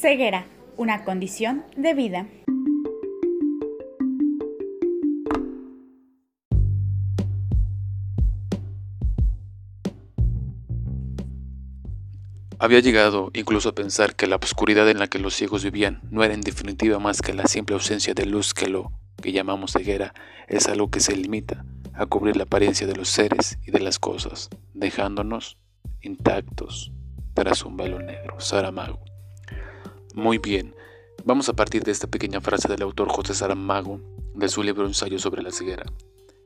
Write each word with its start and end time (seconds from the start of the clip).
Ceguera, 0.00 0.46
una 0.78 1.04
condición 1.04 1.62
de 1.76 1.92
vida. 1.92 2.26
Había 12.58 12.80
llegado 12.80 13.30
incluso 13.34 13.68
a 13.68 13.74
pensar 13.74 14.16
que 14.16 14.26
la 14.26 14.36
oscuridad 14.36 14.88
en 14.88 14.98
la 14.98 15.08
que 15.08 15.18
los 15.18 15.34
ciegos 15.34 15.64
vivían 15.64 16.00
no 16.10 16.24
era 16.24 16.32
en 16.32 16.40
definitiva 16.40 16.98
más 16.98 17.20
que 17.20 17.34
la 17.34 17.46
simple 17.46 17.74
ausencia 17.74 18.14
de 18.14 18.24
luz 18.24 18.54
que 18.54 18.68
lo 18.68 18.92
que 19.20 19.32
llamamos 19.32 19.72
ceguera 19.72 20.14
es 20.48 20.66
algo 20.68 20.90
que 20.90 21.00
se 21.00 21.14
limita 21.14 21.66
a 21.92 22.06
cubrir 22.06 22.38
la 22.38 22.44
apariencia 22.44 22.86
de 22.86 22.96
los 22.96 23.10
seres 23.10 23.58
y 23.66 23.70
de 23.70 23.80
las 23.80 23.98
cosas, 23.98 24.48
dejándonos 24.72 25.58
intactos 26.00 26.90
tras 27.34 27.66
un 27.66 27.76
velo 27.76 27.98
negro. 27.98 28.40
Saramago. 28.40 29.09
Muy 30.14 30.38
bien, 30.38 30.74
vamos 31.24 31.48
a 31.48 31.52
partir 31.52 31.84
de 31.84 31.92
esta 31.92 32.08
pequeña 32.08 32.40
frase 32.40 32.66
del 32.66 32.82
autor 32.82 33.08
José 33.08 33.32
Saramago 33.32 34.00
de 34.34 34.48
su 34.48 34.60
libro 34.64 34.84
Ensayo 34.84 35.20
sobre 35.20 35.40
la 35.40 35.52
ceguera. 35.52 35.84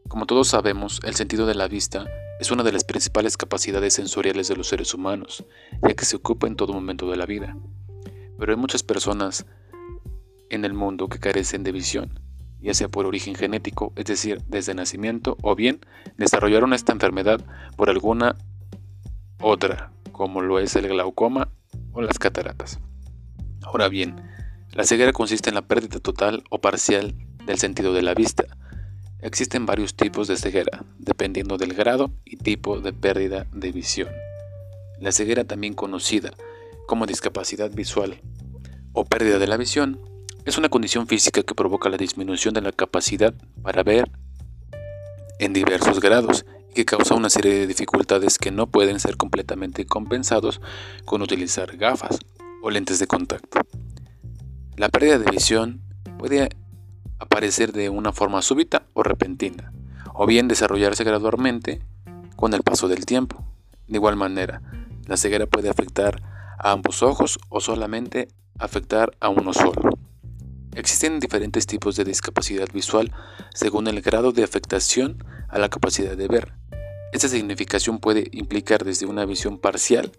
Como 0.06 0.26
todos 0.26 0.48
sabemos, 0.48 1.00
el 1.02 1.14
sentido 1.14 1.46
de 1.46 1.54
la 1.54 1.66
vista 1.66 2.04
es 2.40 2.50
una 2.50 2.62
de 2.62 2.72
las 2.72 2.84
principales 2.84 3.38
capacidades 3.38 3.94
sensoriales 3.94 4.48
de 4.48 4.56
los 4.56 4.68
seres 4.68 4.92
humanos, 4.92 5.44
ya 5.82 5.94
que 5.94 6.04
se 6.04 6.16
ocupa 6.16 6.46
en 6.46 6.56
todo 6.56 6.74
momento 6.74 7.10
de 7.10 7.16
la 7.16 7.24
vida. 7.24 7.56
Pero 8.38 8.52
hay 8.52 8.58
muchas 8.58 8.82
personas 8.82 9.46
en 10.50 10.66
el 10.66 10.74
mundo 10.74 11.08
que 11.08 11.18
carecen 11.18 11.62
de 11.62 11.72
visión, 11.72 12.20
ya 12.60 12.74
sea 12.74 12.90
por 12.90 13.06
origen 13.06 13.34
genético, 13.34 13.94
es 13.96 14.04
decir, 14.04 14.42
desde 14.46 14.74
nacimiento, 14.74 15.38
o 15.40 15.54
bien 15.54 15.80
desarrollaron 16.18 16.74
esta 16.74 16.92
enfermedad 16.92 17.40
por 17.78 17.88
alguna 17.88 18.36
otra, 19.40 19.90
como 20.12 20.42
lo 20.42 20.58
es 20.58 20.76
el 20.76 20.86
glaucoma 20.86 21.48
o 21.92 22.02
las 22.02 22.18
cataratas. 22.18 22.78
Ahora 23.64 23.88
bien, 23.88 24.22
la 24.72 24.84
ceguera 24.84 25.12
consiste 25.12 25.48
en 25.48 25.56
la 25.56 25.62
pérdida 25.62 25.98
total 25.98 26.44
o 26.50 26.60
parcial 26.60 27.14
del 27.46 27.58
sentido 27.58 27.92
de 27.92 28.02
la 28.02 28.14
vista, 28.14 28.44
Existen 29.24 29.64
varios 29.64 29.94
tipos 29.94 30.28
de 30.28 30.36
ceguera, 30.36 30.84
dependiendo 30.98 31.56
del 31.56 31.72
grado 31.72 32.10
y 32.26 32.36
tipo 32.36 32.80
de 32.80 32.92
pérdida 32.92 33.46
de 33.54 33.72
visión. 33.72 34.10
La 35.00 35.12
ceguera, 35.12 35.44
también 35.44 35.72
conocida 35.72 36.34
como 36.86 37.06
discapacidad 37.06 37.70
visual 37.70 38.20
o 38.92 39.06
pérdida 39.06 39.38
de 39.38 39.46
la 39.46 39.56
visión, 39.56 39.98
es 40.44 40.58
una 40.58 40.68
condición 40.68 41.06
física 41.06 41.42
que 41.42 41.54
provoca 41.54 41.88
la 41.88 41.96
disminución 41.96 42.52
de 42.52 42.60
la 42.60 42.72
capacidad 42.72 43.32
para 43.62 43.82
ver 43.82 44.10
en 45.38 45.54
diversos 45.54 46.00
grados 46.00 46.44
y 46.68 46.74
que 46.74 46.84
causa 46.84 47.14
una 47.14 47.30
serie 47.30 47.54
de 47.54 47.66
dificultades 47.66 48.36
que 48.36 48.50
no 48.50 48.66
pueden 48.66 49.00
ser 49.00 49.16
completamente 49.16 49.86
compensados 49.86 50.60
con 51.06 51.22
utilizar 51.22 51.78
gafas 51.78 52.18
o 52.64 52.70
lentes 52.70 52.98
de 52.98 53.06
contacto. 53.06 53.60
La 54.76 54.88
pérdida 54.88 55.18
de 55.18 55.30
visión 55.30 55.82
puede 56.18 56.48
aparecer 57.18 57.72
de 57.72 57.90
una 57.90 58.10
forma 58.10 58.40
súbita 58.40 58.86
o 58.94 59.02
repentina, 59.02 59.70
o 60.14 60.26
bien 60.26 60.48
desarrollarse 60.48 61.04
gradualmente 61.04 61.82
con 62.36 62.54
el 62.54 62.62
paso 62.62 62.88
del 62.88 63.04
tiempo. 63.04 63.44
De 63.86 63.98
igual 63.98 64.16
manera, 64.16 64.62
la 65.06 65.18
ceguera 65.18 65.44
puede 65.44 65.68
afectar 65.68 66.22
a 66.58 66.70
ambos 66.70 67.02
ojos 67.02 67.38
o 67.50 67.60
solamente 67.60 68.28
afectar 68.58 69.14
a 69.20 69.28
uno 69.28 69.52
solo. 69.52 69.90
Existen 70.74 71.20
diferentes 71.20 71.66
tipos 71.66 71.96
de 71.96 72.04
discapacidad 72.04 72.68
visual 72.72 73.12
según 73.52 73.88
el 73.88 74.00
grado 74.00 74.32
de 74.32 74.42
afectación 74.42 75.22
a 75.50 75.58
la 75.58 75.68
capacidad 75.68 76.16
de 76.16 76.28
ver. 76.28 76.54
Esta 77.12 77.28
significación 77.28 77.98
puede 77.98 78.28
implicar 78.32 78.84
desde 78.84 79.04
una 79.04 79.26
visión 79.26 79.58
parcial 79.58 80.12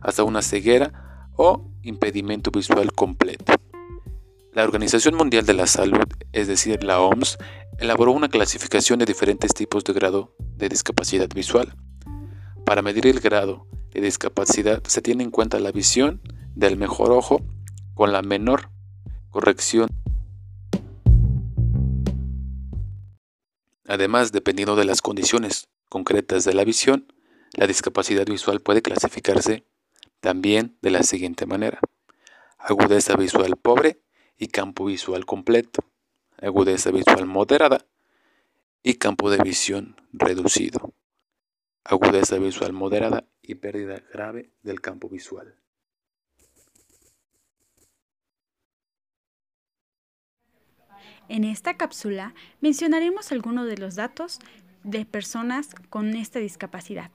hasta 0.00 0.22
una 0.22 0.42
ceguera 0.42 1.07
o 1.38 1.70
impedimento 1.82 2.50
visual 2.50 2.92
completo. 2.92 3.54
La 4.52 4.64
Organización 4.64 5.14
Mundial 5.14 5.46
de 5.46 5.54
la 5.54 5.68
Salud, 5.68 6.04
es 6.32 6.48
decir, 6.48 6.82
la 6.82 7.00
OMS, 7.00 7.38
elaboró 7.78 8.10
una 8.10 8.28
clasificación 8.28 8.98
de 8.98 9.06
diferentes 9.06 9.54
tipos 9.54 9.84
de 9.84 9.92
grado 9.92 10.34
de 10.56 10.68
discapacidad 10.68 11.28
visual. 11.32 11.76
Para 12.66 12.82
medir 12.82 13.06
el 13.06 13.20
grado 13.20 13.68
de 13.92 14.00
discapacidad 14.00 14.82
se 14.84 15.00
tiene 15.00 15.22
en 15.22 15.30
cuenta 15.30 15.60
la 15.60 15.70
visión 15.70 16.20
del 16.56 16.76
mejor 16.76 17.12
ojo 17.12 17.40
con 17.94 18.10
la 18.10 18.20
menor 18.20 18.70
corrección. 19.30 19.88
Además, 23.86 24.32
dependiendo 24.32 24.74
de 24.74 24.84
las 24.84 25.00
condiciones 25.02 25.68
concretas 25.88 26.44
de 26.44 26.52
la 26.52 26.64
visión, 26.64 27.06
la 27.54 27.68
discapacidad 27.68 28.26
visual 28.26 28.60
puede 28.60 28.82
clasificarse 28.82 29.67
también 30.20 30.76
de 30.82 30.90
la 30.90 31.02
siguiente 31.02 31.46
manera. 31.46 31.80
Agudeza 32.58 33.16
visual 33.16 33.56
pobre, 33.56 34.00
y 34.38 34.48
campo 34.48 34.86
visual 34.86 35.26
completo, 35.26 35.84
agudeza 36.40 36.90
visual 36.90 37.26
moderada 37.26 37.84
y 38.82 38.94
campo 38.94 39.30
de 39.30 39.38
visión 39.38 39.96
reducido, 40.12 40.94
agudeza 41.84 42.38
visual 42.38 42.72
moderada 42.72 43.24
y 43.42 43.56
pérdida 43.56 44.00
grave 44.12 44.50
del 44.62 44.80
campo 44.80 45.08
visual. 45.08 45.56
En 51.28 51.44
esta 51.44 51.76
cápsula 51.76 52.34
mencionaremos 52.60 53.32
algunos 53.32 53.66
de 53.66 53.76
los 53.76 53.96
datos 53.96 54.38
de 54.84 55.04
personas 55.04 55.74
con 55.90 56.14
esta 56.16 56.38
discapacidad. 56.38 57.10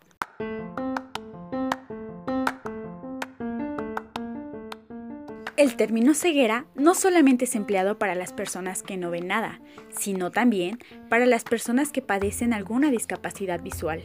El 5.63 5.77
término 5.77 6.13
ceguera 6.13 6.65
no 6.75 6.93
solamente 6.93 7.45
es 7.45 7.55
empleado 7.55 7.97
para 7.97 8.15
las 8.15 8.33
personas 8.33 8.83
que 8.83 8.97
no 8.97 9.11
ven 9.11 9.27
nada, 9.27 9.61
sino 9.91 10.29
también 10.29 10.77
para 11.09 11.25
las 11.25 11.45
personas 11.45 11.93
que 11.93 12.01
padecen 12.01 12.51
alguna 12.51 12.91
discapacidad 12.91 13.61
visual. 13.61 14.01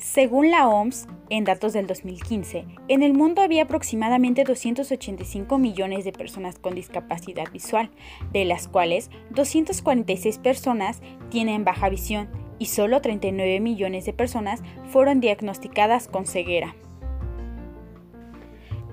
Según 0.00 0.50
la 0.50 0.66
OMS, 0.66 1.06
en 1.30 1.44
datos 1.44 1.74
del 1.74 1.86
2015, 1.86 2.66
en 2.88 3.04
el 3.04 3.12
mundo 3.12 3.40
había 3.40 3.62
aproximadamente 3.62 4.42
285 4.42 5.56
millones 5.58 6.04
de 6.04 6.10
personas 6.10 6.58
con 6.58 6.74
discapacidad 6.74 7.48
visual, 7.52 7.88
de 8.32 8.44
las 8.44 8.66
cuales 8.66 9.12
246 9.30 10.38
personas 10.38 11.00
tienen 11.30 11.64
baja 11.64 11.88
visión 11.88 12.28
y 12.58 12.66
solo 12.66 13.00
39 13.00 13.60
millones 13.60 14.06
de 14.06 14.12
personas 14.12 14.60
fueron 14.90 15.20
diagnosticadas 15.20 16.08
con 16.08 16.26
ceguera. 16.26 16.74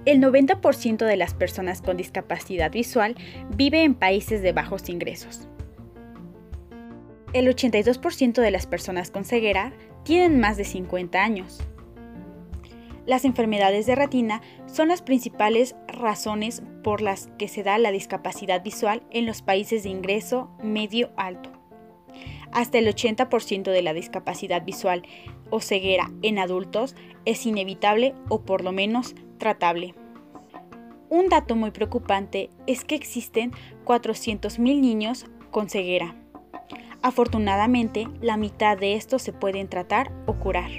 El 0.05 0.21
90% 0.21 1.05
de 1.05 1.17
las 1.17 1.33
personas 1.33 1.81
con 1.81 1.97
discapacidad 1.97 2.71
visual 2.71 3.15
vive 3.55 3.83
en 3.83 3.95
países 3.95 4.41
de 4.41 4.53
bajos 4.53 4.89
ingresos. 4.89 5.47
El 7.33 7.47
82% 7.47 8.41
de 8.41 8.51
las 8.51 8.65
personas 8.65 9.11
con 9.11 9.25
ceguera 9.25 9.73
tienen 10.03 10.39
más 10.39 10.57
de 10.57 10.63
50 10.63 11.21
años. 11.21 11.59
Las 13.05 13.25
enfermedades 13.25 13.85
de 13.85 13.95
retina 13.95 14.41
son 14.67 14.87
las 14.87 15.01
principales 15.01 15.75
razones 15.87 16.63
por 16.83 17.01
las 17.01 17.27
que 17.37 17.47
se 17.47 17.63
da 17.63 17.77
la 17.77 17.91
discapacidad 17.91 18.63
visual 18.63 19.03
en 19.11 19.25
los 19.25 19.41
países 19.41 19.83
de 19.83 19.89
ingreso 19.89 20.49
medio 20.63 21.11
alto. 21.17 21.51
Hasta 22.51 22.79
el 22.79 22.87
80% 22.87 23.71
de 23.71 23.81
la 23.81 23.93
discapacidad 23.93 24.63
visual 24.63 25.03
o 25.49 25.59
ceguera 25.59 26.11
en 26.21 26.39
adultos 26.39 26.95
es 27.25 27.45
inevitable 27.45 28.15
o 28.27 28.41
por 28.41 28.63
lo 28.63 28.71
menos 28.71 29.15
tratable. 29.39 29.95
Un 31.09 31.27
dato 31.29 31.55
muy 31.55 31.71
preocupante 31.71 32.51
es 32.67 32.85
que 32.85 32.93
existen 32.93 33.51
400.000 33.85 34.59
niños 34.59 35.25
con 35.49 35.67
ceguera. 35.67 36.15
Afortunadamente, 37.01 38.07
la 38.21 38.37
mitad 38.37 38.77
de 38.77 38.93
estos 38.93 39.23
se 39.23 39.33
pueden 39.33 39.67
tratar 39.67 40.11
o 40.27 40.35
curar. 40.35 40.69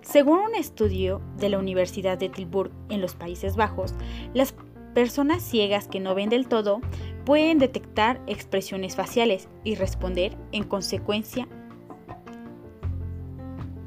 Según 0.00 0.38
un 0.38 0.54
estudio 0.54 1.20
de 1.36 1.48
la 1.48 1.58
Universidad 1.58 2.16
de 2.16 2.28
Tilburg 2.28 2.70
en 2.88 3.00
los 3.00 3.14
Países 3.14 3.56
Bajos, 3.56 3.94
las 4.32 4.54
personas 4.94 5.42
ciegas 5.42 5.88
que 5.88 6.00
no 6.00 6.14
ven 6.14 6.28
del 6.28 6.46
todo 6.46 6.80
pueden 7.24 7.58
detectar 7.58 8.20
expresiones 8.26 8.96
faciales 8.96 9.48
y 9.64 9.74
responder 9.74 10.36
en 10.52 10.64
consecuencia. 10.64 11.48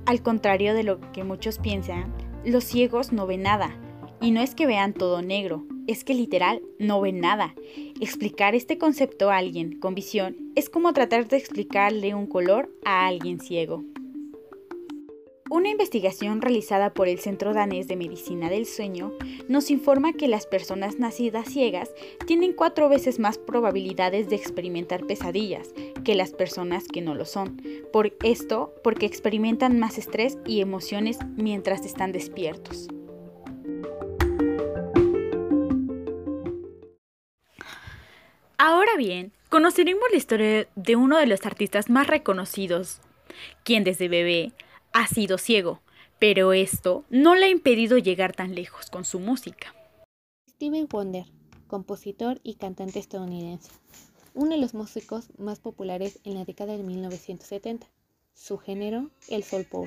Al 0.05 0.21
contrario 0.21 0.73
de 0.73 0.83
lo 0.83 0.99
que 1.11 1.23
muchos 1.23 1.59
piensan, 1.59 2.13
los 2.47 2.63
ciegos 2.63 3.11
no 3.11 3.27
ven 3.27 3.43
nada. 3.43 3.75
Y 4.21 4.31
no 4.31 4.41
es 4.41 4.55
que 4.55 4.65
vean 4.65 4.93
todo 4.93 5.21
negro, 5.21 5.65
es 5.85 6.03
que 6.03 6.13
literal 6.13 6.61
no 6.79 7.01
ven 7.01 7.19
nada. 7.19 7.53
Explicar 7.99 8.55
este 8.55 8.77
concepto 8.77 9.29
a 9.29 9.37
alguien 9.37 9.79
con 9.79 9.93
visión 9.95 10.35
es 10.55 10.69
como 10.69 10.93
tratar 10.93 11.27
de 11.27 11.37
explicarle 11.37 12.15
un 12.15 12.25
color 12.25 12.71
a 12.85 13.05
alguien 13.05 13.39
ciego. 13.41 13.83
Una 15.49 15.69
investigación 15.69 16.41
realizada 16.41 16.93
por 16.93 17.07
el 17.07 17.19
Centro 17.19 17.53
Danés 17.53 17.87
de 17.87 17.95
Medicina 17.95 18.49
del 18.49 18.65
Sueño 18.65 19.13
nos 19.47 19.71
informa 19.71 20.11
que 20.11 20.27
las 20.27 20.45
personas 20.45 20.99
nacidas 20.99 21.47
ciegas 21.47 21.89
tienen 22.25 22.51
cuatro 22.51 22.89
veces 22.89 23.17
más 23.17 23.37
probabilidades 23.37 24.27
de 24.27 24.35
experimentar 24.35 25.05
pesadillas 25.05 25.69
que 26.03 26.15
las 26.15 26.31
personas 26.31 26.89
que 26.89 27.01
no 27.01 27.15
lo 27.15 27.23
son. 27.23 27.61
Por 27.93 28.13
esto, 28.23 28.73
porque 28.83 29.05
experimentan 29.05 29.79
más 29.79 29.97
estrés 29.97 30.37
y 30.45 30.59
emociones 30.59 31.17
mientras 31.37 31.85
están 31.85 32.11
despiertos. 32.11 32.89
Ahora 38.57 38.97
bien, 38.97 39.31
conoceremos 39.47 40.03
la 40.11 40.17
historia 40.17 40.67
de 40.75 40.95
uno 40.97 41.17
de 41.17 41.27
los 41.27 41.45
artistas 41.45 41.89
más 41.89 42.07
reconocidos, 42.07 42.99
quien 43.63 43.85
desde 43.85 44.09
bebé 44.09 44.51
ha 44.97 45.05
sido 45.05 45.37
ciego, 45.37 45.83
pero 46.17 46.53
esto 46.53 47.05
no 47.11 47.35
le 47.35 47.45
ha 47.45 47.49
impedido 47.49 47.99
llegar 47.99 48.35
tan 48.35 48.55
lejos 48.55 48.89
con 48.89 49.05
su 49.05 49.19
música. 49.19 49.75
Stevie 50.49 50.87
Wonder, 50.89 51.25
compositor 51.67 52.39
y 52.41 52.55
cantante 52.55 52.97
estadounidense, 52.97 53.69
uno 54.33 54.55
de 54.55 54.57
los 54.57 54.73
músicos 54.73 55.29
más 55.37 55.59
populares 55.59 56.19
en 56.23 56.33
la 56.33 56.45
década 56.45 56.75
de 56.75 56.81
1970. 56.81 57.87
Su 58.33 58.57
género, 58.57 59.11
el 59.29 59.43
soul 59.43 59.65
pop. 59.65 59.85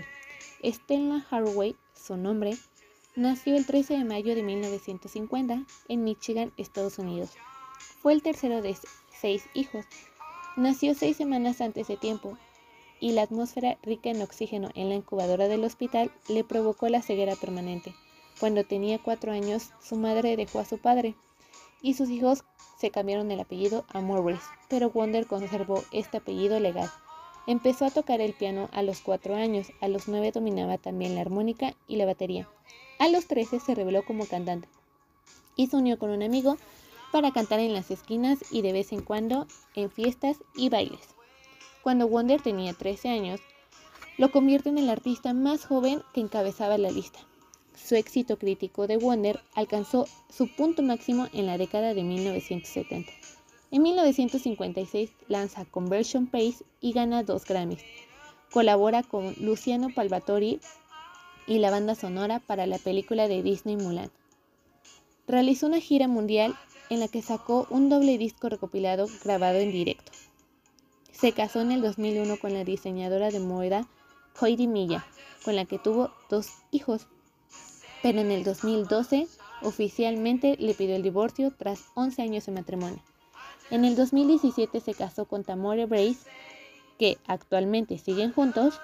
Stella 0.63 1.27
Haraway, 1.29 1.75
su 1.93 2.17
nombre, 2.17 2.57
nació 3.17 3.57
el 3.57 3.67
13 3.67 3.99
de 3.99 4.05
mayo 4.05 4.37
de 4.37 4.45
1950 4.45 5.67
en 5.89 6.05
Michigan, 6.05 6.53
Estados 6.57 7.01
Unidos. 7.01 7.31
Fue 8.01 8.13
el 8.13 8.23
tercero 8.23 8.63
de 8.63 8.77
seis 9.21 9.43
hijos. 9.55 9.85
Nació 10.57 10.95
seis 10.95 11.17
semanas 11.17 11.61
antes 11.61 11.89
de 11.89 11.97
tiempo 11.97 12.39
y 13.01 13.13
la 13.13 13.23
atmósfera 13.23 13.79
rica 13.83 14.11
en 14.11 14.23
oxígeno 14.23 14.71
en 14.75 14.89
la 14.89 14.95
incubadora 14.95 15.49
del 15.49 15.65
hospital 15.65 16.13
le 16.29 16.45
provocó 16.45 16.89
la 16.89 17.03
ceguera 17.03 17.35
permanente. 17.35 17.95
Cuando 18.39 18.65
tenía 18.65 18.99
cuatro 18.99 19.33
años, 19.33 19.71
su 19.83 19.97
madre 19.97 20.37
dejó 20.37 20.61
a 20.61 20.65
su 20.65 20.79
padre 20.79 21.15
y 21.83 21.95
sus 21.95 22.11
hijos 22.11 22.45
se 22.79 22.91
cambiaron 22.91 23.31
el 23.31 23.41
apellido 23.41 23.85
a 23.89 24.01
Morris, 24.01 24.41
pero 24.69 24.91
Wonder 24.91 25.27
conservó 25.27 25.83
este 25.93 26.19
apellido 26.19 26.61
legal. 26.61 26.91
Empezó 27.47 27.87
a 27.87 27.91
tocar 27.91 28.21
el 28.21 28.35
piano 28.35 28.69
a 28.73 28.83
los 28.83 29.01
cuatro 29.01 29.35
años, 29.35 29.73
a 29.81 29.89
los 29.89 30.09
nueve 30.09 30.31
dominaba 30.33 30.79
también 30.79 31.15
la 31.15 31.23
armónica 31.23 31.75
y 31.89 31.97
la 31.97 32.07
batería. 32.07 32.49
A 32.99 33.09
los 33.09 33.27
trece 33.27 33.61
se 33.61 33.75
reveló 33.75 34.05
como 34.05 34.27
cantante 34.27 34.69
y 35.57 35.67
se 35.67 35.77
unió 35.77 35.99
con 35.99 36.11
un 36.11 36.23
amigo 36.23 36.57
para 37.13 37.33
cantar 37.33 37.61
en 37.61 37.75
las 37.75 37.91
esquinas 37.91 38.39
y 38.51 38.63
de 38.63 38.73
vez 38.73 38.93
en 38.93 39.03
cuando 39.03 39.47
en 39.75 39.91
fiestas 39.91 40.39
y 40.55 40.69
bailes. 40.69 41.20
Cuando 41.83 42.09
Wonder 42.09 42.43
tenía 42.43 42.75
13 42.75 43.09
años, 43.09 43.41
lo 44.19 44.31
convierte 44.31 44.69
en 44.69 44.79
el 44.79 44.91
artista 44.91 45.33
más 45.33 45.65
joven 45.65 46.03
que 46.13 46.21
encabezaba 46.21 46.77
la 46.77 46.91
lista. 46.91 47.21
Su 47.75 47.95
éxito 47.95 48.39
crítico 48.39 48.87
de 48.87 48.99
Wonder 48.99 49.41
alcanzó 49.55 50.07
su 50.29 50.55
punto 50.55 50.83
máximo 50.83 51.29
en 51.33 51.47
la 51.47 51.57
década 51.57 51.95
de 51.95 52.03
1970. 52.03 53.11
En 53.71 53.83
1956 53.83 55.11
lanza 55.29 55.65
Conversion 55.65 56.27
Pace 56.27 56.65
y 56.81 56.93
gana 56.93 57.23
dos 57.23 57.47
Grammys. 57.47 57.83
Colabora 58.53 59.03
con 59.03 59.35
Luciano 59.39 59.89
Palvatori 59.95 60.61
y 61.47 61.59
la 61.59 61.71
banda 61.71 61.95
sonora 61.95 62.41
para 62.41 62.67
la 62.67 62.79
película 62.79 63.27
de 63.29 63.43
Disney 63.43 63.77
Mulan. 63.77 64.11
Realizó 65.27 65.67
una 65.67 65.81
gira 65.81 66.09
mundial 66.09 66.57
en 66.91 67.01
la 67.01 67.09
que 67.09 67.23
sacó 67.23 67.67
un 67.71 67.89
doble 67.89 68.19
disco 68.19 68.49
recopilado 68.49 69.07
grabado 69.25 69.59
en 69.59 69.71
directo. 69.71 70.13
Se 71.21 71.33
casó 71.33 71.61
en 71.61 71.71
el 71.71 71.83
2001 71.83 72.39
con 72.39 72.55
la 72.55 72.65
diseñadora 72.65 73.31
de 73.31 73.41
moda 73.41 73.87
Heidi 74.41 74.67
Milla, 74.67 75.05
con 75.45 75.55
la 75.55 75.67
que 75.67 75.79
tuvo 75.79 76.11
dos 76.31 76.49
hijos. 76.71 77.09
Pero 78.03 78.21
en 78.21 78.31
el 78.31 78.43
2012 78.43 79.29
oficialmente 79.61 80.57
le 80.59 80.73
pidió 80.73 80.97
el 80.97 81.03
divorcio 81.03 81.53
tras 81.59 81.85
11 81.95 82.23
años 82.23 82.47
de 82.47 82.53
matrimonio. 82.53 83.03
En 83.71 83.85
el 83.85 83.97
2017 83.97 84.81
se 84.81 84.95
casó 84.95 85.27
con 85.27 85.45
Tamore 85.45 85.85
Brace, 85.85 86.21
que 86.99 87.19
actualmente 87.27 87.99
siguen 87.99 88.33
juntos, 88.33 88.81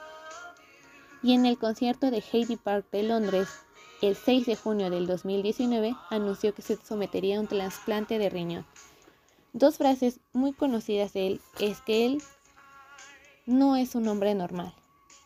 y 1.22 1.32
en 1.32 1.46
el 1.46 1.56
concierto 1.56 2.10
de 2.10 2.22
Heidi 2.32 2.56
Park 2.56 2.84
de 2.92 3.02
Londres, 3.02 3.48
el 4.02 4.14
6 4.14 4.44
de 4.44 4.56
junio 4.56 4.90
del 4.90 5.06
2019, 5.06 5.96
anunció 6.10 6.54
que 6.54 6.60
se 6.60 6.76
sometería 6.76 7.38
a 7.38 7.40
un 7.40 7.46
trasplante 7.46 8.18
de 8.18 8.28
riñón. 8.28 8.66
Dos 9.56 9.78
frases 9.78 10.20
muy 10.34 10.52
conocidas 10.52 11.14
de 11.14 11.28
él 11.28 11.40
es 11.60 11.80
que 11.80 12.04
él 12.04 12.18
no 13.46 13.74
es 13.74 13.94
un 13.94 14.06
hombre 14.06 14.34
normal. 14.34 14.74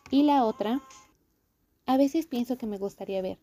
Y 0.09 0.23
la 0.23 0.45
otra, 0.45 0.81
a 1.85 1.97
veces 1.97 2.27
pienso 2.27 2.57
que 2.57 2.65
me 2.65 2.77
gustaría 2.77 3.21
ver 3.21 3.39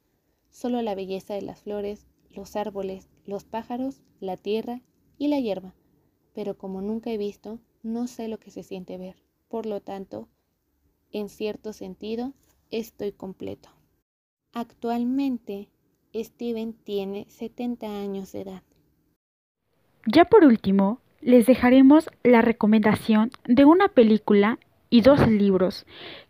solo 0.49 0.81
la 0.81 0.95
belleza 0.95 1.35
de 1.35 1.43
las 1.43 1.61
flores, 1.61 2.07
los 2.31 2.57
árboles, 2.57 3.11
los 3.27 3.45
pájaros, 3.45 4.01
la 4.19 4.39
tierra 4.39 4.81
y 5.19 5.29
la 5.29 5.39
hierba. 5.39 5.75
Pero 6.33 6.57
como 6.57 6.81
nunca 6.81 7.11
he 7.11 7.19
visto, 7.19 7.61
no 7.83 8.07
sé 8.07 8.27
lo 8.29 8.39
que 8.39 8.51
se 8.51 8.63
siente 8.63 8.97
ver. 8.97 9.17
Por 9.49 9.67
lo 9.67 9.83
tanto, 9.83 10.31
en 11.13 11.29
cierto 11.29 11.75
sentido, 11.75 12.33
estoy 12.71 13.13
completo. 13.13 13.69
Actualmente, 14.55 15.69
Steven 16.15 16.73
tiene 16.73 17.27
70 17.29 18.01
años 18.01 18.33
de 18.33 18.41
edad. 18.41 18.63
Ya 20.11 20.25
por 20.25 20.43
último, 20.43 21.03
les 21.21 21.45
dejaremos 21.45 22.09
la 22.23 22.41
recomendación 22.41 23.31
de 23.45 23.67
una 23.67 23.89
película 23.89 24.59
y 24.89 25.03
dos 25.03 25.29
libros 25.29 25.85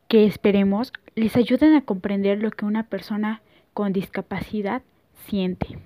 que 0.09 0.27
esperemos 0.27 0.93
les 1.15 1.37
ayuden 1.37 1.75
a 1.75 1.85
comprender 1.85 2.43
lo 2.43 2.51
que 2.51 2.65
una 2.65 2.89
persona 2.89 3.41
con 3.75 3.93
discapacidad 3.93 4.83
siente. 5.29 5.79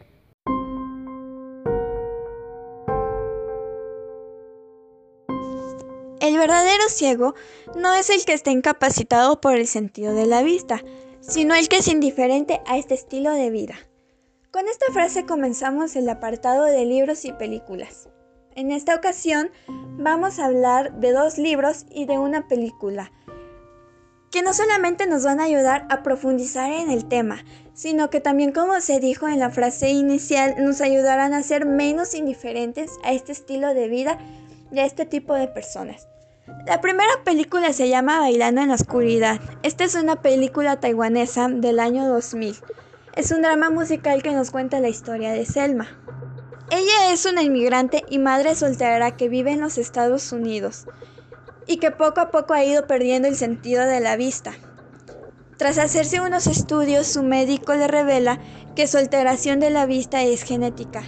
El 6.22 6.38
verdadero 6.38 6.88
ciego 6.88 7.34
no 7.76 7.92
es 7.92 8.08
el 8.08 8.24
que 8.24 8.32
está 8.32 8.52
incapacitado 8.52 9.42
por 9.42 9.54
el 9.54 9.66
sentido 9.66 10.14
de 10.14 10.24
la 10.24 10.42
vista, 10.42 10.82
sino 11.20 11.54
el 11.54 11.68
que 11.68 11.76
es 11.76 11.88
indiferente 11.88 12.62
a 12.64 12.78
este 12.78 12.94
estilo 12.94 13.32
de 13.32 13.50
vida. 13.50 13.74
Con 14.52 14.68
esta 14.68 14.92
frase 14.92 15.24
comenzamos 15.24 15.96
el 15.96 16.06
apartado 16.10 16.64
de 16.64 16.84
libros 16.84 17.24
y 17.24 17.32
películas. 17.32 18.10
En 18.54 18.70
esta 18.70 18.94
ocasión 18.94 19.50
vamos 19.96 20.38
a 20.38 20.44
hablar 20.44 20.92
de 21.00 21.12
dos 21.12 21.38
libros 21.38 21.86
y 21.90 22.04
de 22.04 22.18
una 22.18 22.48
película, 22.48 23.10
que 24.30 24.42
no 24.42 24.52
solamente 24.52 25.06
nos 25.06 25.24
van 25.24 25.40
a 25.40 25.44
ayudar 25.44 25.86
a 25.88 26.02
profundizar 26.02 26.70
en 26.70 26.90
el 26.90 27.08
tema, 27.08 27.46
sino 27.72 28.10
que 28.10 28.20
también, 28.20 28.52
como 28.52 28.78
se 28.82 29.00
dijo 29.00 29.26
en 29.26 29.38
la 29.38 29.48
frase 29.48 29.88
inicial, 29.88 30.56
nos 30.58 30.82
ayudarán 30.82 31.32
a 31.32 31.42
ser 31.42 31.64
menos 31.64 32.14
indiferentes 32.14 32.90
a 33.04 33.14
este 33.14 33.32
estilo 33.32 33.72
de 33.72 33.88
vida 33.88 34.18
y 34.70 34.80
a 34.80 34.84
este 34.84 35.06
tipo 35.06 35.32
de 35.32 35.48
personas. 35.48 36.08
La 36.66 36.82
primera 36.82 37.24
película 37.24 37.72
se 37.72 37.88
llama 37.88 38.20
Bailando 38.20 38.60
en 38.60 38.68
la 38.68 38.74
Oscuridad. 38.74 39.40
Esta 39.62 39.84
es 39.84 39.94
una 39.94 40.20
película 40.20 40.78
taiwanesa 40.78 41.48
del 41.48 41.80
año 41.80 42.06
2000. 42.06 42.56
Es 43.14 43.30
un 43.30 43.42
drama 43.42 43.68
musical 43.68 44.22
que 44.22 44.32
nos 44.32 44.50
cuenta 44.50 44.80
la 44.80 44.88
historia 44.88 45.32
de 45.32 45.44
Selma. 45.44 45.86
Ella 46.70 47.12
es 47.12 47.26
una 47.26 47.42
inmigrante 47.42 48.02
y 48.08 48.18
madre 48.18 48.54
soltera 48.54 49.18
que 49.18 49.28
vive 49.28 49.52
en 49.52 49.60
los 49.60 49.76
Estados 49.76 50.32
Unidos 50.32 50.86
y 51.66 51.76
que 51.76 51.90
poco 51.90 52.22
a 52.22 52.30
poco 52.30 52.54
ha 52.54 52.64
ido 52.64 52.86
perdiendo 52.86 53.28
el 53.28 53.36
sentido 53.36 53.84
de 53.84 54.00
la 54.00 54.16
vista. 54.16 54.54
Tras 55.58 55.76
hacerse 55.76 56.22
unos 56.22 56.46
estudios, 56.46 57.06
su 57.06 57.22
médico 57.22 57.74
le 57.74 57.86
revela 57.86 58.40
que 58.74 58.86
su 58.86 58.96
alteración 58.96 59.60
de 59.60 59.68
la 59.68 59.84
vista 59.84 60.22
es 60.22 60.42
genética. 60.42 61.02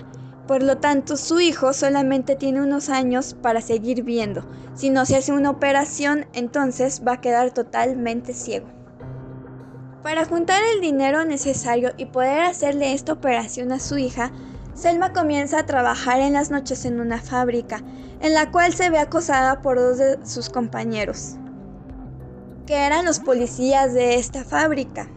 Por 0.46 0.62
lo 0.62 0.76
tanto, 0.76 1.16
su 1.16 1.40
hijo 1.40 1.72
solamente 1.72 2.36
tiene 2.36 2.60
unos 2.60 2.90
años 2.90 3.34
para 3.40 3.62
seguir 3.62 4.02
viendo. 4.02 4.46
Si 4.74 4.90
no 4.90 5.06
se 5.06 5.16
hace 5.16 5.32
una 5.32 5.48
operación, 5.48 6.26
entonces 6.34 7.00
va 7.06 7.14
a 7.14 7.20
quedar 7.22 7.52
totalmente 7.52 8.34
ciego. 8.34 8.83
Para 10.04 10.26
juntar 10.26 10.60
el 10.74 10.82
dinero 10.82 11.24
necesario 11.24 11.94
y 11.96 12.04
poder 12.04 12.42
hacerle 12.42 12.92
esta 12.92 13.14
operación 13.14 13.72
a 13.72 13.80
su 13.80 13.96
hija, 13.96 14.32
Selma 14.74 15.14
comienza 15.14 15.60
a 15.60 15.64
trabajar 15.64 16.20
en 16.20 16.34
las 16.34 16.50
noches 16.50 16.84
en 16.84 17.00
una 17.00 17.22
fábrica, 17.22 17.80
en 18.20 18.34
la 18.34 18.50
cual 18.50 18.74
se 18.74 18.90
ve 18.90 18.98
acosada 18.98 19.62
por 19.62 19.78
dos 19.78 19.96
de 19.96 20.18
sus 20.26 20.50
compañeros, 20.50 21.36
que 22.66 22.74
eran 22.74 23.06
los 23.06 23.18
policías 23.18 23.94
de 23.94 24.16
esta 24.16 24.44
fábrica. 24.44 25.08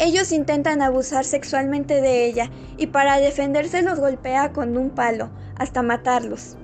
Ellos 0.00 0.32
intentan 0.32 0.82
abusar 0.82 1.24
sexualmente 1.24 2.00
de 2.00 2.26
ella 2.26 2.50
y 2.76 2.88
para 2.88 3.20
defenderse 3.20 3.82
los 3.82 4.00
golpea 4.00 4.52
con 4.52 4.76
un 4.76 4.90
palo 4.90 5.30
hasta 5.54 5.82
matarlos. 5.82 6.56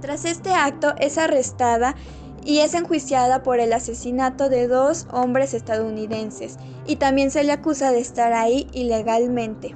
Tras 0.00 0.24
este 0.24 0.54
acto 0.54 0.94
es 1.00 1.18
arrestada 1.18 1.96
y 2.44 2.60
es 2.60 2.74
enjuiciada 2.74 3.42
por 3.42 3.60
el 3.60 3.72
asesinato 3.72 4.48
de 4.48 4.66
dos 4.66 5.06
hombres 5.12 5.54
estadounidenses 5.54 6.56
y 6.86 6.96
también 6.96 7.30
se 7.30 7.44
le 7.44 7.52
acusa 7.52 7.92
de 7.92 8.00
estar 8.00 8.32
ahí 8.32 8.66
ilegalmente. 8.72 9.74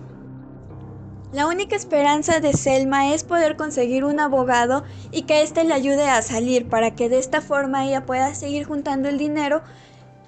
La 1.33 1.49
única 1.49 1.75
esperanza 1.75 2.38
de 2.38 2.52
Selma 2.52 3.12
es 3.12 3.25
poder 3.25 3.56
conseguir 3.56 4.04
un 4.04 4.21
abogado 4.21 4.85
y 5.11 5.23
que 5.23 5.42
éste 5.42 5.64
le 5.64 5.75
ayude 5.75 6.09
a 6.09 6.23
salir 6.23 6.68
para 6.68 6.94
que 6.94 7.09
de 7.09 7.18
esta 7.18 7.40
forma 7.40 7.85
ella 7.85 8.06
pueda 8.06 8.35
seguir 8.37 8.64
juntando 8.64 9.09
el 9.09 9.18
dinero 9.18 9.62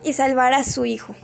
y 0.03 0.15
salvar 0.15 0.53
a 0.53 0.65
su 0.65 0.85
hijo. 0.85 1.15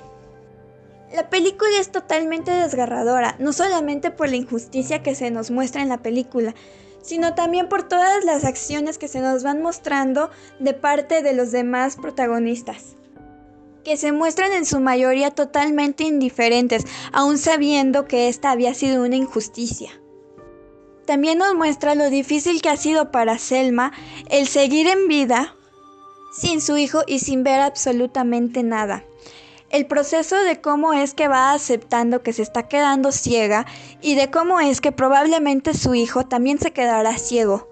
La 1.12 1.28
película 1.28 1.72
es 1.78 1.90
totalmente 1.90 2.52
desgarradora, 2.52 3.34
no 3.38 3.52
solamente 3.52 4.10
por 4.10 4.28
la 4.28 4.36
injusticia 4.36 5.02
que 5.02 5.14
se 5.14 5.30
nos 5.30 5.50
muestra 5.50 5.82
en 5.82 5.88
la 5.88 5.98
película, 5.98 6.54
sino 7.02 7.34
también 7.34 7.68
por 7.68 7.82
todas 7.82 8.24
las 8.24 8.44
acciones 8.44 8.96
que 8.96 9.08
se 9.08 9.20
nos 9.20 9.42
van 9.42 9.60
mostrando 9.60 10.30
de 10.58 10.72
parte 10.72 11.22
de 11.22 11.34
los 11.34 11.52
demás 11.52 11.96
protagonistas, 11.96 12.96
que 13.84 13.96
se 13.96 14.12
muestran 14.12 14.52
en 14.52 14.64
su 14.64 14.80
mayoría 14.80 15.30
totalmente 15.30 16.04
indiferentes, 16.04 16.84
aun 17.12 17.36
sabiendo 17.36 18.06
que 18.06 18.28
esta 18.28 18.50
había 18.50 18.72
sido 18.74 19.04
una 19.04 19.16
injusticia. 19.16 19.90
también 21.04 21.38
nos 21.38 21.54
muestra 21.54 21.94
lo 21.96 22.08
difícil 22.08 22.62
que 22.62 22.70
ha 22.70 22.76
sido 22.76 23.10
para 23.10 23.36
Selma 23.36 23.92
el 24.30 24.46
seguir 24.46 24.86
en 24.86 25.08
vida 25.08 25.56
sin 26.32 26.60
su 26.60 26.78
hijo 26.78 27.02
y 27.06 27.18
sin 27.18 27.44
ver 27.44 27.60
absolutamente 27.60 28.62
nada. 28.62 29.04
El 29.72 29.86
proceso 29.86 30.36
de 30.36 30.60
cómo 30.60 30.92
es 30.92 31.14
que 31.14 31.28
va 31.28 31.54
aceptando 31.54 32.22
que 32.22 32.34
se 32.34 32.42
está 32.42 32.68
quedando 32.68 33.10
ciega 33.10 33.64
y 34.02 34.16
de 34.16 34.30
cómo 34.30 34.60
es 34.60 34.82
que 34.82 34.92
probablemente 34.92 35.72
su 35.72 35.94
hijo 35.94 36.26
también 36.26 36.58
se 36.58 36.74
quedará 36.74 37.16
ciego. 37.16 37.70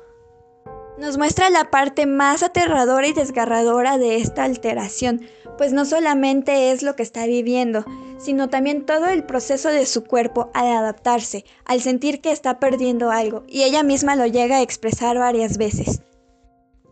Nos 0.96 1.18
muestra 1.18 1.50
la 1.50 1.70
parte 1.70 2.06
más 2.06 2.42
aterradora 2.42 3.06
y 3.06 3.12
desgarradora 3.12 3.98
de 3.98 4.16
esta 4.16 4.44
alteración, 4.44 5.28
pues 5.58 5.74
no 5.74 5.84
solamente 5.84 6.70
es 6.70 6.82
lo 6.82 6.96
que 6.96 7.02
está 7.02 7.26
viviendo, 7.26 7.84
sino 8.18 8.48
también 8.48 8.86
todo 8.86 9.08
el 9.08 9.24
proceso 9.24 9.68
de 9.68 9.84
su 9.84 10.04
cuerpo 10.04 10.50
al 10.54 10.68
adaptarse, 10.68 11.44
al 11.66 11.82
sentir 11.82 12.22
que 12.22 12.32
está 12.32 12.60
perdiendo 12.60 13.10
algo, 13.10 13.44
y 13.46 13.64
ella 13.64 13.82
misma 13.82 14.16
lo 14.16 14.24
llega 14.24 14.56
a 14.56 14.62
expresar 14.62 15.18
varias 15.18 15.58
veces. 15.58 16.00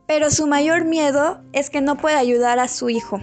Pero 0.06 0.30
su 0.30 0.46
mayor 0.46 0.84
miedo 0.84 1.40
es 1.54 1.70
que 1.70 1.80
no 1.80 1.96
puede 1.96 2.16
ayudar 2.16 2.58
a 2.58 2.68
su 2.68 2.90
hijo. 2.90 3.22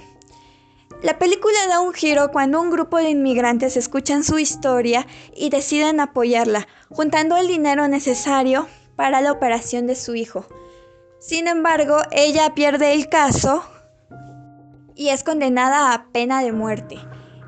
La 1.01 1.19
película 1.19 1.57
da 1.67 1.81
un 1.81 1.93
giro 1.93 2.31
cuando 2.31 2.61
un 2.61 2.71
grupo 2.71 2.97
de 2.97 3.09
inmigrantes 3.09 3.77
escuchan 3.77 4.23
su 4.23 4.39
historia 4.39 5.05
y 5.35 5.49
deciden 5.49 5.99
apoyarla, 5.99 6.67
juntando 6.89 7.37
el 7.37 7.47
dinero 7.47 7.87
necesario 7.87 8.67
para 8.95 9.21
la 9.21 9.31
operación 9.31 9.87
de 9.87 9.95
su 9.95 10.15
hijo. 10.15 10.47
Sin 11.19 11.47
embargo, 11.47 11.97
ella 12.11 12.53
pierde 12.55 12.93
el 12.93 13.09
caso 13.09 13.63
y 14.95 15.09
es 15.09 15.23
condenada 15.23 15.93
a 15.93 16.07
pena 16.11 16.41
de 16.41 16.53
muerte, 16.53 16.97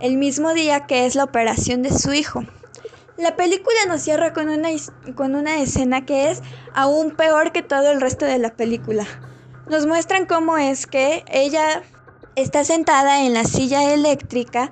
el 0.02 0.18
mismo 0.18 0.54
día 0.54 0.86
que 0.86 1.06
es 1.06 1.16
la 1.16 1.24
operación 1.24 1.82
de 1.82 1.98
su 1.98 2.14
hijo. 2.14 2.44
La 3.18 3.36
película 3.36 3.78
nos 3.88 4.02
cierra 4.02 4.34
con 4.34 4.50
una, 4.50 4.70
con 5.16 5.36
una 5.36 5.60
escena 5.62 6.06
que 6.06 6.30
es 6.30 6.44
aún 6.74 7.16
peor 7.16 7.52
que 7.52 7.64
todo 7.64 7.92
el 7.92 8.02
resto 8.02 8.26
de 8.26 8.38
la 8.38 8.56
película. 8.56 9.06
Nos 9.70 9.88
muestran 9.88 10.28
cómo 10.28 10.58
es 10.58 10.86
que 10.86 11.24
ella 11.28 11.82
está 12.38 12.64
sentada 12.64 13.26
en 13.26 13.34
la 13.34 13.46
silla 13.46 13.92
eléctrica 13.96 14.70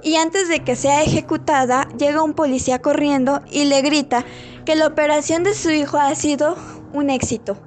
y 0.00 0.14
antes 0.14 0.48
de 0.48 0.62
que 0.62 0.76
sea 0.76 1.02
ejecutada 1.02 1.88
llega 1.98 2.22
un 2.22 2.34
policía 2.34 2.80
corriendo 2.80 3.42
y 3.50 3.64
le 3.64 3.82
grita 3.82 4.24
que 4.64 4.76
la 4.76 4.86
operación 4.86 5.42
de 5.42 5.54
su 5.54 5.70
hijo 5.70 5.98
ha 5.98 6.14
sido 6.14 6.56
un 6.92 7.10
éxito. 7.10 7.58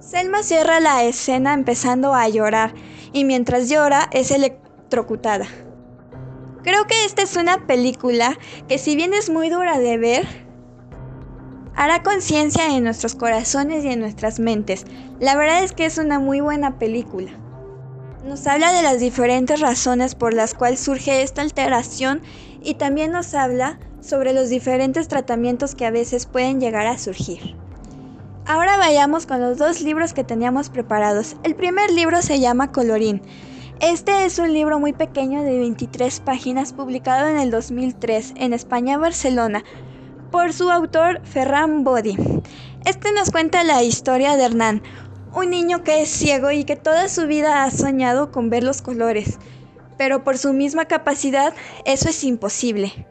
Selma 0.00 0.42
cierra 0.42 0.80
la 0.80 1.04
escena 1.04 1.54
empezando 1.54 2.14
a 2.14 2.28
llorar 2.28 2.74
y 3.12 3.24
mientras 3.24 3.68
llora 3.68 4.08
es 4.10 4.32
electrocutada. 4.32 5.46
Creo 6.64 6.84
que 6.88 7.04
esta 7.04 7.22
es 7.22 7.36
una 7.36 7.68
película 7.68 8.36
que 8.66 8.78
si 8.78 8.96
bien 8.96 9.14
es 9.14 9.30
muy 9.30 9.50
dura 9.50 9.78
de 9.78 9.98
ver, 9.98 10.26
hará 11.76 12.02
conciencia 12.02 12.76
en 12.76 12.82
nuestros 12.82 13.14
corazones 13.14 13.84
y 13.84 13.88
en 13.90 14.00
nuestras 14.00 14.40
mentes. 14.40 14.84
La 15.20 15.36
verdad 15.36 15.62
es 15.62 15.72
que 15.72 15.86
es 15.86 15.96
una 15.96 16.18
muy 16.18 16.40
buena 16.40 16.76
película. 16.80 17.45
Nos 18.26 18.44
habla 18.48 18.72
de 18.72 18.82
las 18.82 18.98
diferentes 18.98 19.60
razones 19.60 20.16
por 20.16 20.34
las 20.34 20.52
cuales 20.52 20.80
surge 20.80 21.22
esta 21.22 21.42
alteración 21.42 22.22
y 22.60 22.74
también 22.74 23.12
nos 23.12 23.34
habla 23.34 23.78
sobre 24.00 24.32
los 24.32 24.48
diferentes 24.48 25.06
tratamientos 25.06 25.76
que 25.76 25.86
a 25.86 25.92
veces 25.92 26.26
pueden 26.26 26.60
llegar 26.60 26.88
a 26.88 26.98
surgir. 26.98 27.54
Ahora 28.44 28.78
vayamos 28.78 29.26
con 29.26 29.40
los 29.40 29.58
dos 29.58 29.80
libros 29.80 30.12
que 30.12 30.24
teníamos 30.24 30.70
preparados. 30.70 31.36
El 31.44 31.54
primer 31.54 31.92
libro 31.92 32.20
se 32.20 32.40
llama 32.40 32.72
Colorín. 32.72 33.22
Este 33.80 34.24
es 34.24 34.40
un 34.40 34.52
libro 34.52 34.80
muy 34.80 34.92
pequeño 34.92 35.44
de 35.44 35.60
23 35.60 36.18
páginas 36.18 36.72
publicado 36.72 37.28
en 37.28 37.38
el 37.38 37.52
2003 37.52 38.34
en 38.38 38.52
España, 38.52 38.98
Barcelona, 38.98 39.62
por 40.32 40.52
su 40.52 40.72
autor 40.72 41.20
Ferran 41.24 41.84
Bodi. 41.84 42.16
Este 42.84 43.12
nos 43.12 43.30
cuenta 43.30 43.62
la 43.62 43.84
historia 43.84 44.36
de 44.36 44.44
Hernán, 44.44 44.82
un 45.36 45.50
niño 45.50 45.84
que 45.84 46.00
es 46.00 46.08
ciego 46.08 46.50
y 46.50 46.64
que 46.64 46.76
toda 46.76 47.10
su 47.10 47.26
vida 47.26 47.64
ha 47.64 47.70
soñado 47.70 48.32
con 48.32 48.48
ver 48.48 48.64
los 48.64 48.80
colores, 48.80 49.38
pero 49.98 50.24
por 50.24 50.38
su 50.38 50.54
misma 50.54 50.86
capacidad 50.86 51.52
eso 51.84 52.08
es 52.08 52.24
imposible. 52.24 53.06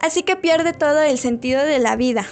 Así 0.00 0.22
que 0.22 0.36
pierde 0.36 0.72
todo 0.72 1.02
el 1.02 1.18
sentido 1.18 1.64
de 1.64 1.80
la 1.80 1.96
vida 1.96 2.26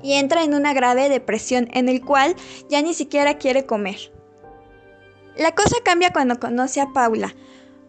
y 0.00 0.12
entra 0.12 0.44
en 0.44 0.54
una 0.54 0.72
grave 0.74 1.08
depresión 1.08 1.68
en 1.72 1.88
el 1.88 2.04
cual 2.04 2.36
ya 2.68 2.80
ni 2.82 2.94
siquiera 2.94 3.36
quiere 3.36 3.66
comer. 3.66 4.12
La 5.36 5.52
cosa 5.52 5.74
cambia 5.84 6.12
cuando 6.12 6.38
conoce 6.38 6.80
a 6.80 6.92
Paula, 6.92 7.34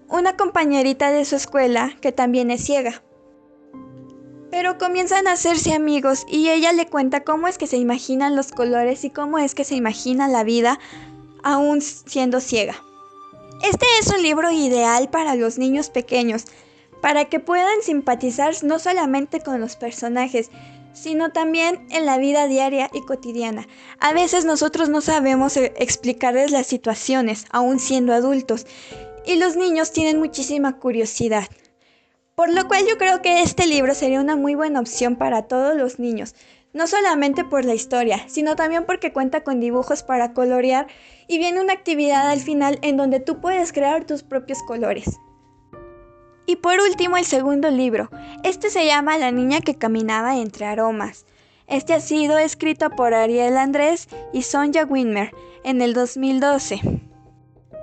una 0.10 0.38
compañerita 0.38 1.12
de 1.12 1.24
su 1.26 1.36
escuela 1.36 1.92
que 2.02 2.12
también 2.12 2.50
es 2.50 2.66
ciega. 2.66 3.04
Pero 4.50 4.78
comienzan 4.78 5.28
a 5.28 5.34
hacerse 5.34 5.74
amigos 5.74 6.26
y 6.30 6.50
ella 6.50 6.72
le 6.72 6.88
cuenta 6.88 7.24
cómo 7.24 7.48
es 7.48 7.58
que 7.58 7.68
se 7.68 7.78
imaginan 7.78 8.36
los 8.36 8.52
colores 8.52 9.04
y 9.04 9.10
cómo 9.10 9.40
es 9.40 9.56
que 9.56 9.64
se 9.64 9.76
imagina 9.76 10.28
la 10.28 10.44
vida 10.44 10.80
aún 11.44 11.82
siendo 11.82 12.40
ciega. 12.40 12.76
Este 13.64 13.86
es 14.00 14.08
un 14.08 14.22
libro 14.22 14.52
ideal 14.52 15.10
para 15.10 15.36
los 15.36 15.58
niños 15.58 15.90
pequeños, 15.90 16.46
para 17.02 17.26
que 17.26 17.40
puedan 17.40 17.82
simpatizar 17.82 18.54
no 18.64 18.80
solamente 18.80 19.42
con 19.42 19.60
los 19.60 19.76
personajes, 19.76 20.52
sino 20.94 21.32
también 21.32 21.86
en 21.90 22.06
la 22.06 22.18
vida 22.18 22.48
diaria 22.48 22.90
y 22.94 23.02
cotidiana. 23.02 23.68
A 24.00 24.14
veces 24.14 24.46
nosotros 24.46 24.90
no 24.90 25.02
sabemos 25.02 25.58
e-, 25.58 25.74
explicarles 25.78 26.52
las 26.52 26.68
situaciones, 26.68 27.46
aún 27.52 27.80
siendo 27.80 28.14
adultos, 28.14 28.66
y 29.26 29.36
los 29.36 29.56
niños 29.56 29.92
tienen 29.92 30.20
muchísima 30.20 30.78
curiosidad. 30.80 31.48
Por 32.38 32.54
lo 32.54 32.68
cual 32.68 32.86
yo 32.88 33.00
creo 33.00 33.24
que 33.24 33.42
este 33.42 33.66
libro 33.66 33.96
sería 33.96 34.22
una 34.22 34.36
muy 34.36 34.54
buena 34.54 34.80
opción 34.80 35.16
para 35.16 35.48
todos 35.48 35.76
los 35.76 35.98
niños, 35.98 36.36
no 36.72 36.86
solamente 36.86 37.44
por 37.44 37.66
la 37.66 37.74
historia, 37.74 38.24
sino 38.28 38.56
también 38.56 38.86
porque 38.86 39.12
cuenta 39.12 39.44
con 39.44 39.60
dibujos 39.60 40.04
para 40.04 40.34
colorear 40.34 40.86
y 41.28 41.40
viene 41.40 41.60
una 41.60 41.74
actividad 41.74 42.30
al 42.30 42.40
final 42.40 42.78
en 42.84 42.96
donde 42.96 43.20
tú 43.20 43.42
puedes 43.42 43.74
crear 43.74 44.06
tus 44.06 44.22
propios 44.22 44.62
colores. 44.62 45.18
Y 46.46 46.58
por 46.58 46.80
último, 46.80 47.18
el 47.18 47.26
segundo 47.26 47.72
libro. 47.72 48.12
Este 48.44 48.70
se 48.70 48.86
llama 48.86 49.18
La 49.18 49.32
niña 49.32 49.62
que 49.62 49.74
caminaba 49.74 50.38
entre 50.38 50.68
aromas. 50.68 51.26
Este 51.66 51.96
ha 51.96 52.00
sido 52.00 52.38
escrito 52.38 52.92
por 52.92 53.16
Ariel 53.16 53.58
Andrés 53.58 54.10
y 54.32 54.44
Sonja 54.44 54.86
Winmer 54.86 55.32
en 55.64 55.82
el 55.82 55.96
2012. 55.96 56.82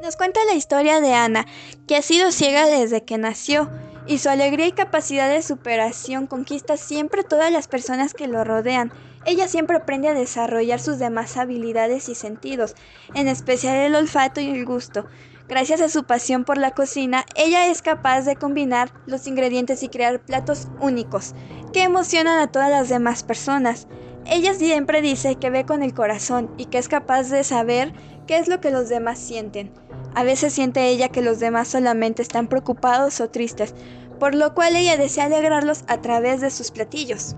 Nos 0.00 0.14
cuenta 0.14 0.38
la 0.44 0.54
historia 0.54 1.00
de 1.00 1.12
Ana, 1.12 1.44
que 1.88 1.96
ha 1.96 2.02
sido 2.02 2.30
ciega 2.30 2.66
desde 2.66 3.02
que 3.02 3.18
nació, 3.18 3.68
y 4.06 4.18
su 4.18 4.28
alegría 4.28 4.66
y 4.66 4.72
capacidad 4.72 5.30
de 5.30 5.42
superación 5.42 6.26
conquista 6.26 6.76
siempre 6.76 7.24
todas 7.24 7.50
las 7.50 7.68
personas 7.68 8.14
que 8.14 8.26
lo 8.26 8.44
rodean. 8.44 8.92
Ella 9.26 9.48
siempre 9.48 9.76
aprende 9.76 10.08
a 10.08 10.14
desarrollar 10.14 10.80
sus 10.80 10.98
demás 10.98 11.36
habilidades 11.36 12.08
y 12.08 12.14
sentidos, 12.14 12.74
en 13.14 13.28
especial 13.28 13.76
el 13.76 13.94
olfato 13.94 14.40
y 14.40 14.50
el 14.50 14.66
gusto. 14.66 15.06
Gracias 15.48 15.80
a 15.80 15.88
su 15.88 16.04
pasión 16.04 16.44
por 16.44 16.58
la 16.58 16.70
cocina, 16.70 17.24
ella 17.34 17.66
es 17.68 17.82
capaz 17.82 18.22
de 18.22 18.36
combinar 18.36 18.92
los 19.06 19.26
ingredientes 19.26 19.82
y 19.82 19.88
crear 19.88 20.20
platos 20.20 20.68
únicos 20.80 21.34
que 21.72 21.82
emocionan 21.82 22.38
a 22.38 22.50
todas 22.50 22.70
las 22.70 22.88
demás 22.88 23.22
personas. 23.22 23.86
Ella 24.26 24.54
siempre 24.54 25.02
dice 25.02 25.36
que 25.36 25.50
ve 25.50 25.66
con 25.66 25.82
el 25.82 25.92
corazón 25.92 26.50
y 26.56 26.66
que 26.66 26.78
es 26.78 26.88
capaz 26.88 27.24
de 27.24 27.44
saber 27.44 27.92
qué 28.26 28.38
es 28.38 28.48
lo 28.48 28.60
que 28.60 28.70
los 28.70 28.88
demás 28.88 29.18
sienten. 29.18 29.70
A 30.14 30.22
veces 30.22 30.52
siente 30.52 30.88
ella 30.88 31.08
que 31.08 31.22
los 31.22 31.40
demás 31.40 31.68
solamente 31.68 32.22
están 32.22 32.46
preocupados 32.46 33.20
o 33.20 33.30
tristes, 33.30 33.74
por 34.20 34.34
lo 34.34 34.54
cual 34.54 34.76
ella 34.76 34.96
desea 34.96 35.24
alegrarlos 35.24 35.84
a 35.88 36.00
través 36.00 36.40
de 36.40 36.50
sus 36.50 36.70
platillos. 36.70 37.34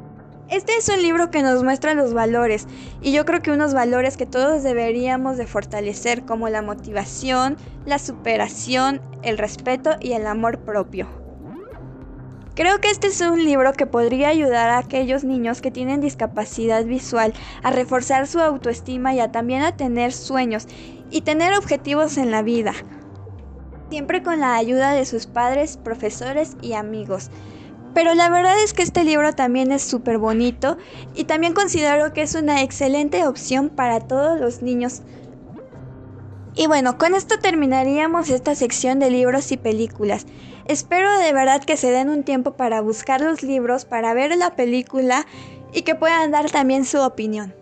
Este 0.48 0.76
es 0.76 0.88
un 0.88 1.02
libro 1.02 1.30
que 1.30 1.42
nos 1.42 1.64
muestra 1.64 1.94
los 1.94 2.14
valores 2.14 2.68
y 3.02 3.10
yo 3.12 3.24
creo 3.24 3.42
que 3.42 3.50
unos 3.50 3.74
valores 3.74 4.16
que 4.16 4.26
todos 4.26 4.62
deberíamos 4.62 5.38
de 5.38 5.46
fortalecer 5.46 6.24
como 6.24 6.48
la 6.48 6.62
motivación, 6.62 7.56
la 7.84 7.98
superación, 7.98 9.00
el 9.22 9.38
respeto 9.38 9.96
y 10.00 10.12
el 10.12 10.26
amor 10.26 10.60
propio. 10.60 11.08
Creo 12.54 12.80
que 12.80 12.90
este 12.90 13.08
es 13.08 13.20
un 13.20 13.44
libro 13.44 13.72
que 13.72 13.84
podría 13.84 14.28
ayudar 14.28 14.70
a 14.70 14.78
aquellos 14.78 15.24
niños 15.24 15.60
que 15.60 15.70
tienen 15.70 16.00
discapacidad 16.00 16.84
visual 16.84 17.34
a 17.62 17.70
reforzar 17.70 18.26
su 18.26 18.38
autoestima 18.38 19.12
y 19.12 19.20
a 19.20 19.30
también 19.30 19.62
a 19.62 19.76
tener 19.76 20.12
sueños 20.12 20.66
y 21.10 21.22
tener 21.22 21.56
objetivos 21.56 22.18
en 22.18 22.30
la 22.30 22.42
vida, 22.42 22.72
siempre 23.90 24.22
con 24.22 24.40
la 24.40 24.56
ayuda 24.56 24.92
de 24.92 25.06
sus 25.06 25.26
padres, 25.26 25.76
profesores 25.76 26.56
y 26.62 26.72
amigos. 26.74 27.30
Pero 27.94 28.14
la 28.14 28.28
verdad 28.28 28.62
es 28.62 28.74
que 28.74 28.82
este 28.82 29.04
libro 29.04 29.34
también 29.34 29.72
es 29.72 29.82
súper 29.82 30.18
bonito 30.18 30.76
y 31.14 31.24
también 31.24 31.54
considero 31.54 32.12
que 32.12 32.22
es 32.22 32.34
una 32.34 32.62
excelente 32.62 33.26
opción 33.26 33.70
para 33.70 34.00
todos 34.00 34.38
los 34.38 34.60
niños. 34.60 35.00
Y 36.54 36.66
bueno, 36.66 36.98
con 36.98 37.14
esto 37.14 37.38
terminaríamos 37.38 38.28
esta 38.28 38.54
sección 38.54 38.98
de 38.98 39.10
libros 39.10 39.50
y 39.52 39.56
películas. 39.56 40.26
Espero 40.66 41.18
de 41.18 41.32
verdad 41.32 41.62
que 41.64 41.76
se 41.76 41.90
den 41.90 42.10
un 42.10 42.22
tiempo 42.22 42.52
para 42.52 42.80
buscar 42.80 43.20
los 43.20 43.42
libros, 43.42 43.84
para 43.84 44.14
ver 44.14 44.36
la 44.36 44.56
película 44.56 45.26
y 45.72 45.82
que 45.82 45.94
puedan 45.94 46.30
dar 46.30 46.50
también 46.50 46.84
su 46.84 47.00
opinión. 47.00 47.54